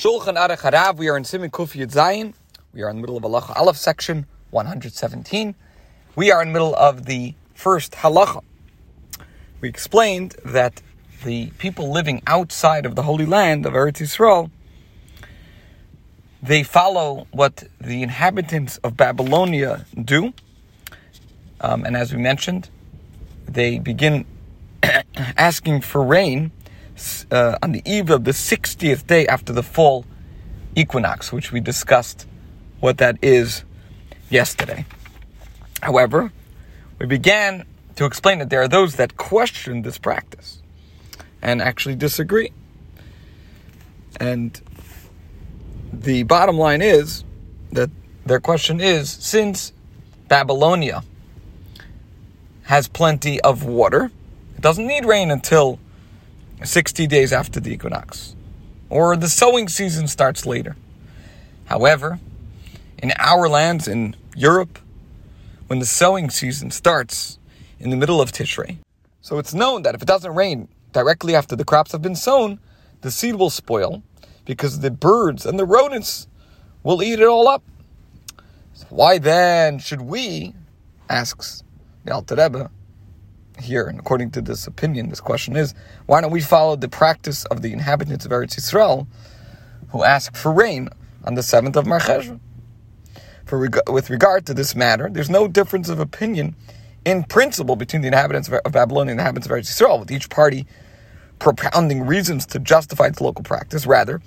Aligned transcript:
Shulchan 0.00 0.38
Aruch 0.38 0.60
Harav. 0.60 0.96
We 0.96 1.10
are 1.10 1.16
in 1.18 1.24
Siman 1.24 1.50
Kuf 1.50 1.78
Yud 1.78 1.92
Zayin. 1.92 2.32
We 2.72 2.80
are 2.80 2.88
in 2.88 2.96
the 2.96 3.02
middle 3.02 3.18
of 3.18 3.22
Halacha 3.22 3.54
Aleph 3.54 3.76
section 3.76 4.24
117. 4.48 5.54
We 6.16 6.32
are 6.32 6.40
in 6.40 6.48
the 6.48 6.52
middle 6.54 6.74
of 6.74 7.04
the 7.04 7.34
first 7.52 7.92
halacha. 7.92 8.42
We 9.60 9.68
explained 9.68 10.36
that 10.42 10.80
the 11.22 11.50
people 11.58 11.92
living 11.92 12.22
outside 12.26 12.86
of 12.86 12.94
the 12.94 13.02
Holy 13.02 13.26
Land 13.26 13.66
of 13.66 13.74
Eretz 13.74 14.00
Yisrael, 14.00 14.50
they 16.42 16.62
follow 16.62 17.26
what 17.30 17.64
the 17.78 18.02
inhabitants 18.02 18.78
of 18.78 18.96
Babylonia 18.96 19.84
do. 20.02 20.32
Um, 21.60 21.84
and 21.84 21.94
as 21.94 22.10
we 22.10 22.18
mentioned, 22.18 22.70
they 23.44 23.78
begin 23.78 24.24
asking 25.36 25.82
for 25.82 26.02
rain 26.02 26.52
uh, 27.30 27.58
on 27.62 27.72
the 27.72 27.82
eve 27.84 28.10
of 28.10 28.24
the 28.24 28.32
60th 28.32 29.06
day 29.06 29.26
after 29.26 29.52
the 29.52 29.62
fall 29.62 30.04
equinox, 30.74 31.32
which 31.32 31.52
we 31.52 31.60
discussed 31.60 32.26
what 32.80 32.98
that 32.98 33.16
is 33.22 33.64
yesterday. 34.28 34.84
However, 35.82 36.32
we 36.98 37.06
began 37.06 37.64
to 37.96 38.04
explain 38.04 38.38
that 38.38 38.50
there 38.50 38.62
are 38.62 38.68
those 38.68 38.96
that 38.96 39.16
question 39.16 39.82
this 39.82 39.98
practice 39.98 40.62
and 41.42 41.60
actually 41.60 41.96
disagree. 41.96 42.52
And 44.18 44.60
the 45.92 46.22
bottom 46.24 46.56
line 46.56 46.82
is 46.82 47.24
that 47.72 47.90
their 48.26 48.40
question 48.40 48.80
is 48.80 49.10
since 49.10 49.72
Babylonia 50.28 51.02
has 52.64 52.86
plenty 52.88 53.40
of 53.40 53.64
water, 53.64 54.10
it 54.54 54.60
doesn't 54.60 54.86
need 54.86 55.04
rain 55.04 55.30
until 55.30 55.78
60 56.66 57.06
days 57.06 57.32
after 57.32 57.60
the 57.60 57.72
equinox, 57.72 58.34
or 58.88 59.16
the 59.16 59.28
sowing 59.28 59.68
season 59.68 60.06
starts 60.08 60.44
later. 60.46 60.76
However, 61.66 62.18
in 62.98 63.12
our 63.18 63.48
lands 63.48 63.88
in 63.88 64.16
Europe, 64.36 64.78
when 65.68 65.78
the 65.78 65.86
sowing 65.86 66.30
season 66.30 66.70
starts 66.70 67.38
in 67.78 67.90
the 67.90 67.96
middle 67.96 68.20
of 68.20 68.32
Tishrei, 68.32 68.78
so 69.22 69.38
it's 69.38 69.54
known 69.54 69.82
that 69.82 69.94
if 69.94 70.02
it 70.02 70.08
doesn't 70.08 70.34
rain 70.34 70.68
directly 70.92 71.34
after 71.34 71.54
the 71.54 71.64
crops 71.64 71.92
have 71.92 72.02
been 72.02 72.16
sown, 72.16 72.58
the 73.02 73.10
seed 73.10 73.36
will 73.36 73.50
spoil 73.50 74.02
because 74.44 74.80
the 74.80 74.90
birds 74.90 75.46
and 75.46 75.58
the 75.58 75.64
rodents 75.64 76.26
will 76.82 77.02
eat 77.02 77.20
it 77.20 77.26
all 77.26 77.46
up. 77.48 77.62
So 78.74 78.86
why 78.90 79.18
then 79.18 79.78
should 79.78 80.00
we, 80.00 80.54
asks 81.08 81.62
the 82.04 82.12
Alter 82.12 82.34
Rebbe, 82.34 82.70
here, 83.60 83.86
and 83.86 83.98
according 83.98 84.30
to 84.32 84.42
this 84.42 84.66
opinion, 84.66 85.08
this 85.08 85.20
question 85.20 85.56
is, 85.56 85.74
why 86.06 86.20
don't 86.20 86.30
we 86.30 86.40
follow 86.40 86.76
the 86.76 86.88
practice 86.88 87.44
of 87.46 87.62
the 87.62 87.72
inhabitants 87.72 88.24
of 88.24 88.32
Eretz 88.32 88.56
Yisrael 88.56 89.06
who 89.90 90.04
ask 90.04 90.36
for 90.36 90.52
rain 90.52 90.88
on 91.24 91.34
the 91.34 91.40
7th 91.40 91.76
of 91.76 91.86
Mar 91.86 92.00
Cheshvan? 92.00 92.40
For 93.44 93.58
reg- 93.58 93.90
with 93.90 94.10
regard 94.10 94.46
to 94.46 94.54
this 94.54 94.74
matter, 94.74 95.08
there's 95.10 95.30
no 95.30 95.48
difference 95.48 95.88
of 95.88 95.98
opinion 95.98 96.56
in 97.04 97.24
principle 97.24 97.76
between 97.76 98.02
the 98.02 98.08
inhabitants 98.08 98.48
of, 98.48 98.72
Babylon 98.72 99.08
and 99.08 99.18
the 99.18 99.22
inhabitants 99.22 99.46
of 99.46 99.52
Eretz 99.52 99.70
Yisrael, 99.70 100.00
with 100.00 100.10
each 100.10 100.30
party 100.30 100.66
propounding 101.38 102.06
reasons 102.06 102.46
to 102.46 102.58
justify 102.58 103.06
its 103.06 103.20
local 103.20 103.42
practice. 103.42 103.86
Rather, 103.86 104.20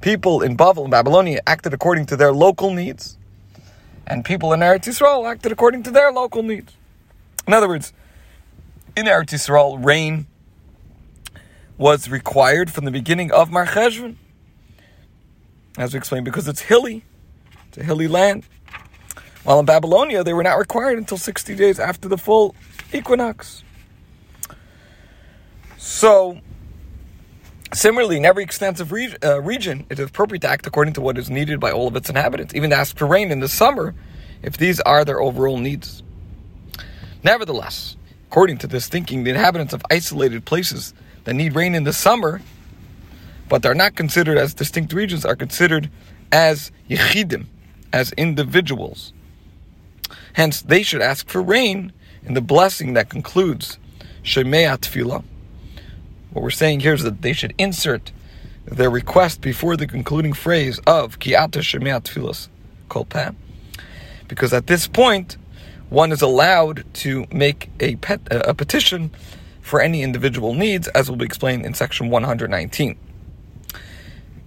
people 0.00 0.42
in 0.42 0.56
Bavel 0.56 0.82
and 0.82 0.90
Babylonia 0.90 1.40
acted 1.46 1.74
according 1.74 2.06
to 2.06 2.16
their 2.16 2.32
local 2.32 2.72
needs, 2.72 3.18
and 4.06 4.24
people 4.24 4.52
in 4.52 4.60
Eretz 4.60 4.84
Yisrael 4.84 5.30
acted 5.30 5.52
according 5.52 5.82
to 5.84 5.90
their 5.90 6.12
local 6.12 6.42
needs. 6.42 6.72
In 7.46 7.52
other 7.52 7.68
words, 7.68 7.92
in 8.96 9.06
Eretz 9.06 9.30
Yisrael, 9.30 9.84
rain 9.84 10.26
was 11.78 12.08
required 12.08 12.70
from 12.70 12.84
the 12.84 12.90
beginning 12.90 13.32
of 13.32 13.50
Mar 13.50 13.66
Cheshvan, 13.66 14.16
as 15.78 15.92
we 15.92 15.98
explained, 15.98 16.24
because 16.24 16.46
it's 16.48 16.60
hilly, 16.60 17.04
it's 17.68 17.78
a 17.78 17.82
hilly 17.82 18.08
land. 18.08 18.44
While 19.44 19.58
in 19.58 19.66
Babylonia, 19.66 20.22
they 20.22 20.32
were 20.32 20.42
not 20.42 20.58
required 20.58 20.98
until 20.98 21.18
60 21.18 21.56
days 21.56 21.80
after 21.80 22.08
the 22.08 22.18
full 22.18 22.54
equinox. 22.92 23.64
So, 25.78 26.38
similarly, 27.74 28.18
in 28.18 28.24
every 28.24 28.44
extensive 28.44 28.92
re- 28.92 29.16
uh, 29.24 29.40
region, 29.40 29.86
it 29.90 29.98
is 29.98 30.08
appropriate 30.08 30.42
to 30.42 30.48
act 30.48 30.66
according 30.66 30.94
to 30.94 31.00
what 31.00 31.18
is 31.18 31.28
needed 31.28 31.58
by 31.58 31.72
all 31.72 31.88
of 31.88 31.96
its 31.96 32.08
inhabitants, 32.08 32.54
even 32.54 32.70
to 32.70 32.76
ask 32.76 32.96
for 32.96 33.06
rain 33.06 33.32
in 33.32 33.40
the 33.40 33.48
summer 33.48 33.94
if 34.42 34.56
these 34.56 34.78
are 34.80 35.04
their 35.04 35.20
overall 35.20 35.58
needs. 35.58 36.04
Nevertheless, 37.24 37.96
according 38.32 38.56
to 38.56 38.66
this 38.66 38.88
thinking, 38.88 39.24
the 39.24 39.30
inhabitants 39.30 39.74
of 39.74 39.82
isolated 39.90 40.42
places 40.46 40.94
that 41.24 41.34
need 41.34 41.54
rain 41.54 41.74
in 41.74 41.84
the 41.84 41.92
summer, 41.92 42.40
but 43.50 43.66
are 43.66 43.74
not 43.74 43.94
considered 43.94 44.38
as 44.38 44.54
distinct 44.54 44.94
regions, 44.94 45.26
are 45.26 45.36
considered 45.36 45.90
as 46.32 46.72
yechidim, 46.88 47.44
as 47.92 48.10
individuals. 48.12 49.12
Hence, 50.32 50.62
they 50.62 50.82
should 50.82 51.02
ask 51.02 51.28
for 51.28 51.42
rain 51.42 51.92
in 52.24 52.32
the 52.32 52.40
blessing 52.40 52.94
that 52.94 53.10
concludes 53.10 53.76
Shemea 54.22 54.78
Tefillah. 54.78 55.22
What 56.32 56.42
we're 56.42 56.48
saying 56.48 56.80
here 56.80 56.94
is 56.94 57.02
that 57.02 57.20
they 57.20 57.34
should 57.34 57.52
insert 57.58 58.12
their 58.64 58.88
request 58.88 59.42
before 59.42 59.76
the 59.76 59.86
concluding 59.86 60.32
phrase 60.32 60.80
of 60.86 61.18
Ki'ata 61.18 61.60
Shemea 61.60 62.02
Tefillas 62.02 62.48
Kol 62.88 63.04
Peh. 63.04 63.32
Because 64.26 64.54
at 64.54 64.68
this 64.68 64.88
point, 64.88 65.36
one 65.92 66.10
is 66.10 66.22
allowed 66.22 66.84
to 66.94 67.26
make 67.30 67.68
a, 67.78 67.96
pet, 67.96 68.20
a 68.30 68.54
petition 68.54 69.10
for 69.60 69.80
any 69.80 70.02
individual 70.02 70.54
needs, 70.54 70.88
as 70.88 71.10
will 71.10 71.18
be 71.18 71.26
explained 71.26 71.66
in 71.66 71.74
section 71.74 72.08
119. 72.08 72.98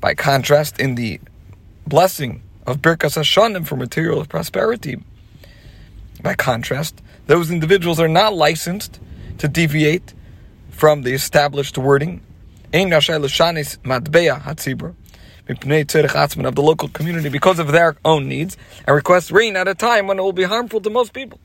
By 0.00 0.14
contrast, 0.14 0.80
in 0.80 0.94
the 0.94 1.20
blessing 1.86 2.42
of 2.66 2.78
Birkas 2.78 3.18
Hashanim 3.18 3.66
for 3.66 3.76
material 3.76 4.24
prosperity, 4.24 5.02
by 6.22 6.34
contrast, 6.34 7.02
those 7.26 7.50
individuals 7.50 8.00
are 8.00 8.08
not 8.08 8.34
licensed 8.34 8.98
to 9.36 9.46
deviate 9.46 10.14
from 10.70 11.02
the 11.02 11.12
established 11.12 11.76
wording 11.76 12.22
of 15.48 16.54
the 16.54 16.62
local 16.62 16.88
community 16.88 17.28
because 17.28 17.58
of 17.58 17.72
their 17.72 17.96
own 18.04 18.28
needs 18.28 18.56
and 18.86 18.94
request 18.94 19.30
rain 19.30 19.56
at 19.56 19.68
a 19.68 19.74
time 19.74 20.06
when 20.06 20.18
it 20.18 20.22
will 20.22 20.32
be 20.32 20.44
harmful 20.44 20.80
to 20.80 20.90
most 20.90 21.12
people. 21.12 21.38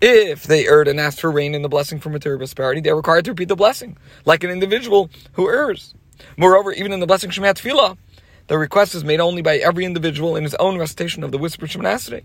If 0.00 0.44
they 0.44 0.66
erred 0.66 0.88
and 0.88 1.00
asked 1.00 1.20
for 1.20 1.30
rain 1.30 1.54
and 1.54 1.64
the 1.64 1.68
blessing 1.68 2.00
for 2.00 2.10
material 2.10 2.38
prosperity, 2.38 2.80
they 2.80 2.90
are 2.90 2.96
required 2.96 3.24
to 3.26 3.30
repeat 3.30 3.48
the 3.48 3.56
blessing, 3.56 3.96
like 4.24 4.44
an 4.44 4.50
individual 4.50 5.10
who 5.32 5.48
errs. 5.48 5.94
Moreover, 6.36 6.72
even 6.72 6.92
in 6.92 7.00
the 7.00 7.06
blessing 7.06 7.30
Shemat 7.30 7.54
Tefillah, 7.54 7.96
the 8.46 8.58
request 8.58 8.94
is 8.94 9.04
made 9.04 9.20
only 9.20 9.40
by 9.40 9.56
every 9.56 9.84
individual 9.84 10.36
in 10.36 10.44
his 10.44 10.54
own 10.56 10.78
recitation 10.78 11.24
of 11.24 11.32
the 11.32 11.38
whispered 11.38 11.70
Shemoneh 11.70 12.22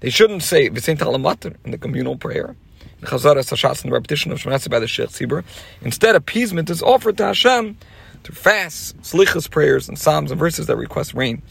They 0.00 0.10
shouldn't 0.10 0.42
say 0.42 0.68
V'sein 0.68 0.98
Tal 0.98 1.14
U'Matar 1.14 1.56
in 1.64 1.70
the 1.70 1.78
communal 1.78 2.16
prayer. 2.16 2.56
Chazaras 3.02 3.50
HaShatz 3.50 3.84
in 3.84 3.90
the 3.90 3.94
repetition 3.94 4.30
of 4.30 4.38
Shemoneh 4.38 4.68
by 4.68 4.78
the 4.78 4.86
Shliach 4.86 5.08
Tzibur. 5.08 5.44
Instead, 5.80 6.14
appeasement 6.14 6.68
is 6.68 6.82
offered 6.82 7.16
to 7.16 7.24
Hashem 7.24 7.78
through 8.24 8.34
fasts, 8.34 8.94
slichas 9.02 9.50
prayers, 9.50 9.88
and 9.88 9.98
psalms 9.98 10.30
and 10.30 10.38
verses 10.38 10.66
that 10.66 10.76
request 10.76 11.14
rain. 11.14 11.42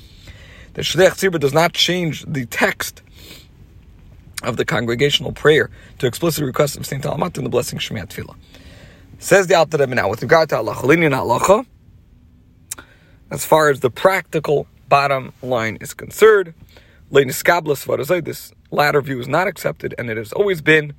The 0.73 0.81
Shliach 0.81 1.17
Tzibur 1.17 1.39
does 1.39 1.53
not 1.53 1.73
change 1.73 2.23
the 2.25 2.45
text 2.45 3.01
of 4.43 4.57
the 4.57 4.65
congregational 4.65 5.31
prayer 5.33 5.69
to 5.99 6.07
explicit 6.07 6.43
request 6.43 6.77
of 6.77 6.85
Saint 6.85 7.03
Talamat 7.03 7.37
in 7.37 7.43
the 7.43 7.49
blessing 7.49 7.77
Shemiat 7.77 8.07
Tefillah. 8.07 8.35
Says 9.19 9.47
the 9.47 9.55
Alter 9.55 9.77
Rebbe 9.77 9.93
now, 9.93 10.09
with 10.09 10.21
regard 10.21 10.49
to 10.49 10.57
Allah, 10.57 10.73
halacha, 10.73 11.65
as 13.29 13.45
far 13.45 13.69
as 13.69 13.81
the 13.81 13.91
practical 13.91 14.67
bottom 14.89 15.31
line 15.41 15.77
is 15.79 15.93
concerned, 15.93 16.53
this 17.11 17.43
latter 18.71 19.01
view 19.01 19.19
is 19.19 19.27
not 19.27 19.47
accepted, 19.47 19.93
and 19.97 20.09
it 20.09 20.17
has 20.17 20.33
always 20.33 20.61
been 20.61 20.93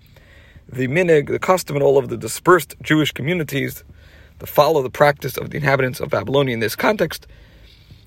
the 0.69 0.87
minhag, 0.87 1.29
the 1.29 1.39
custom 1.39 1.77
in 1.77 1.83
all 1.83 1.99
of 1.99 2.09
the 2.11 2.17
dispersed 2.17 2.77
Jewish 2.83 3.13
communities 3.13 3.83
to 4.43 4.53
follow 4.53 4.83
the 4.83 4.91
practice 4.91 5.37
of 5.37 5.51
the 5.51 5.57
inhabitants 5.57 6.01
of 6.01 6.11
Babylonia 6.11 6.55
in 6.55 6.61
this 6.61 6.75
context. 6.75 7.29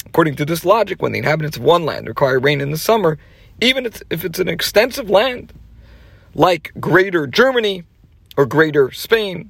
According 0.06 0.36
to 0.36 0.46
this 0.46 0.66
logic, 0.66 1.02
when 1.02 1.14
the 1.14 1.20
inhabitants 1.20 1.56
of 1.58 1.64
one 1.64 1.86
land 1.86 2.08
require 2.08 2.40
rain 2.40 2.60
in 2.60 2.72
the 2.72 2.78
summer, 2.78 3.18
even 3.62 3.86
if 3.86 4.26
it's 4.26 4.40
an 4.40 4.50
extensive 4.50 5.10
land, 5.10 5.54
like 6.34 6.74
Greater 6.80 7.26
Germany 7.26 7.84
or 8.36 8.46
Greater 8.46 8.92
Spain, 8.92 9.50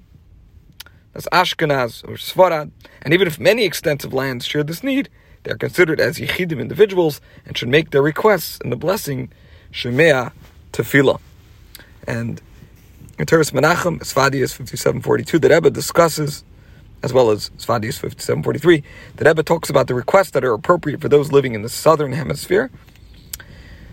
that's 1.13 1.27
Ashkenaz 1.29 2.07
or 2.07 2.17
Sfarad, 2.17 2.69
and 3.01 3.13
even 3.13 3.27
if 3.27 3.39
many 3.39 3.63
extensive 3.63 4.13
lands 4.13 4.45
share 4.45 4.63
this 4.63 4.83
need, 4.83 5.09
they 5.43 5.51
are 5.51 5.57
considered 5.57 5.99
as 5.99 6.19
Yechidim 6.19 6.59
individuals 6.59 7.19
and 7.47 7.57
should 7.57 7.69
make 7.69 7.89
their 7.89 8.03
requests 8.03 8.59
in 8.63 8.69
the 8.69 8.75
blessing 8.75 9.31
Shemea 9.71 10.33
Tefillah. 10.71 11.19
And 12.07 12.41
in 13.17 13.25
Toras 13.25 13.51
Menachem, 13.51 13.99
Hisvaaduyos 13.99 14.53
5742, 14.53 15.39
the 15.39 15.49
Rebbe 15.49 15.71
discusses, 15.71 16.43
as 17.05 17.13
well 17.13 17.29
as 17.29 17.51
Hisvaaduyos 17.51 17.99
5743, 17.99 18.83
the 19.17 19.25
Rebbe 19.25 19.43
talks 19.43 19.69
about 19.69 19.85
the 19.85 19.93
requests 19.93 20.31
that 20.31 20.43
are 20.43 20.53
appropriate 20.53 20.99
for 20.99 21.07
those 21.07 21.31
living 21.31 21.53
in 21.53 21.61
the 21.61 21.69
southern 21.69 22.13
hemisphere. 22.13 22.71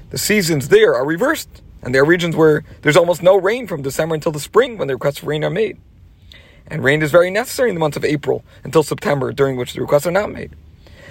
The 0.08 0.16
seasons 0.16 0.68
there 0.68 0.94
are 0.94 1.04
reversed, 1.04 1.60
and 1.82 1.94
there 1.94 2.02
are 2.02 2.06
regions 2.06 2.34
where 2.34 2.64
there's 2.80 2.96
almost 2.96 3.22
no 3.22 3.36
rain 3.38 3.66
from 3.66 3.82
December 3.82 4.14
until 4.14 4.32
the 4.32 4.40
spring 4.40 4.78
when 4.78 4.88
the 4.88 4.94
requests 4.94 5.18
for 5.18 5.26
rain 5.26 5.44
are 5.44 5.50
made. 5.50 5.78
And 6.66 6.82
rain 6.82 7.02
is 7.02 7.10
very 7.10 7.30
necessary 7.30 7.68
in 7.68 7.74
the 7.74 7.80
months 7.80 7.98
of 7.98 8.04
April 8.04 8.44
until 8.64 8.82
September, 8.82 9.30
during 9.30 9.56
which 9.56 9.74
the 9.74 9.82
requests 9.82 10.06
are 10.06 10.10
not 10.10 10.32
made. 10.32 10.56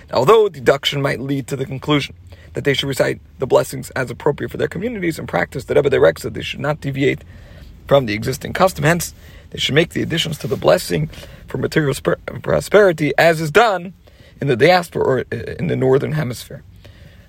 Now, 0.10 0.18
Although 0.18 0.50
deduction 0.50 1.04
might 1.04 1.20
lead 1.20 1.46
to 1.48 1.56
the 1.56 1.68
conclusion 1.68 2.16
that 2.54 2.64
they 2.64 2.74
should 2.74 2.90
recite 2.90 3.22
the 3.38 3.46
blessings 3.46 3.92
as 3.92 4.10
appropriate 4.10 4.50
for 4.50 4.58
their 4.58 4.68
communities 4.68 5.20
and 5.20 5.28
practice 5.28 5.66
that 5.66 5.76
Rebbe 5.76 5.92
directs 5.92 6.24
that 6.24 6.34
they 6.34 6.42
should 6.42 6.62
not 6.62 6.82
deviate 6.82 7.24
from 7.88 8.08
the 8.08 8.16
existing 8.16 8.54
custom. 8.54 8.86
Hence, 8.86 9.14
they 9.52 9.60
should 9.60 9.76
make 9.76 9.92
the 9.92 10.02
additions 10.02 10.38
to 10.40 10.48
the 10.48 10.58
blessing 10.58 11.08
for 11.48 11.58
material 11.58 11.94
prosperity 12.42 13.14
as 13.18 13.40
is 13.40 13.52
done 13.52 13.94
in 14.42 14.48
the 14.48 14.56
diaspora 14.56 15.04
or 15.04 15.20
uh, 15.32 15.36
in 15.60 15.68
the 15.68 15.76
northern 15.76 16.14
hemisphere. 16.14 16.64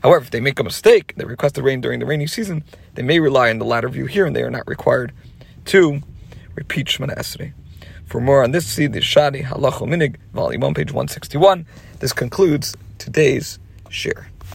However, 0.03 0.25
if 0.25 0.31
they 0.31 0.41
make 0.41 0.59
a 0.59 0.65
mistake, 0.65 1.15
they 1.17 1.25
request 1.25 1.55
the 1.55 1.63
rain 1.63 1.81
during 1.81 2.01
the 2.01 2.07
rainy 2.07 2.27
season, 2.27 2.65
they 2.95 3.03
may 3.03 3.21
rely 3.21 3.51
on 3.51 3.59
the 3.59 3.65
latter 3.65 3.89
view 3.89 4.07
here 4.07 4.27
and 4.27 4.35
they 4.35 4.43
are 4.43 4.51
not 4.51 4.67
required 4.67 5.13
to 5.67 6.01
repeat 6.55 6.89
Shemoneh 6.89 7.17
Esrei. 7.17 7.53
For 8.07 8.21
more 8.21 8.43
on 8.43 8.51
this, 8.51 8.67
see 8.67 8.89
the 8.89 9.01
Shaarei 9.01 9.45
Halacha 9.45 9.87
U'Minhag, 9.87 10.17
volume 10.33 10.63
1, 10.63 10.75
page 10.75 10.93
161. 10.93 11.67
This 12.01 12.13
concludes 12.13 12.75
today's 12.99 13.59
share. 13.89 14.32